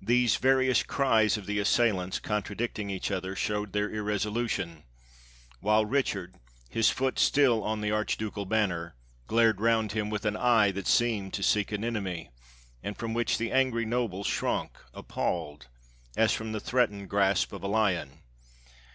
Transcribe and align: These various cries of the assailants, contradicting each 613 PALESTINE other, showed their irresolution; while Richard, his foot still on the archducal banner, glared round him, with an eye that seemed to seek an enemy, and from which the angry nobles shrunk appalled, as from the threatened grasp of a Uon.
These 0.00 0.36
various 0.36 0.82
cries 0.82 1.36
of 1.36 1.44
the 1.44 1.58
assailants, 1.58 2.18
contradicting 2.18 2.88
each 2.88 3.08
613 3.08 3.34
PALESTINE 3.36 3.56
other, 3.58 3.60
showed 3.68 3.72
their 3.74 3.90
irresolution; 3.94 4.84
while 5.60 5.84
Richard, 5.84 6.36
his 6.70 6.88
foot 6.88 7.18
still 7.18 7.62
on 7.62 7.82
the 7.82 7.90
archducal 7.92 8.46
banner, 8.46 8.94
glared 9.26 9.60
round 9.60 9.92
him, 9.92 10.08
with 10.08 10.24
an 10.24 10.38
eye 10.38 10.70
that 10.70 10.86
seemed 10.86 11.34
to 11.34 11.42
seek 11.42 11.70
an 11.70 11.84
enemy, 11.84 12.30
and 12.82 12.96
from 12.96 13.12
which 13.12 13.36
the 13.36 13.52
angry 13.52 13.84
nobles 13.84 14.26
shrunk 14.26 14.70
appalled, 14.94 15.68
as 16.16 16.32
from 16.32 16.52
the 16.52 16.58
threatened 16.58 17.10
grasp 17.10 17.52
of 17.52 17.62
a 17.62 17.68
Uon. 17.68 18.20